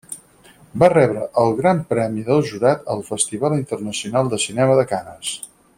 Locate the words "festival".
3.11-3.57